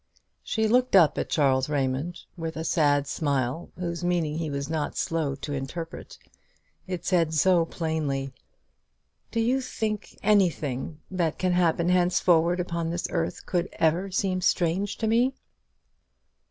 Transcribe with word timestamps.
She 0.41 0.67
looked 0.67 0.95
up 0.95 1.19
at 1.19 1.29
Charles 1.29 1.69
Raymond 1.69 2.21
with 2.35 2.57
a 2.57 2.63
sad 2.63 3.05
smile, 3.05 3.69
whose 3.77 4.03
meaning 4.03 4.39
he 4.39 4.49
was 4.49 4.67
not 4.67 4.97
slow 4.97 5.35
to 5.35 5.53
interpret. 5.53 6.17
It 6.87 7.05
said 7.05 7.35
so 7.35 7.65
plainly, 7.65 8.33
"Do 9.29 9.39
you 9.39 9.61
think 9.61 10.17
anything 10.23 11.01
that 11.11 11.37
can 11.37 11.51
happen 11.51 11.89
henceforward 11.89 12.59
upon 12.59 12.89
this 12.89 13.05
earth 13.11 13.45
could 13.45 13.69
ever 13.73 14.09
seem 14.09 14.41
strange 14.41 14.97
to 14.97 15.05
me?" 15.05 15.35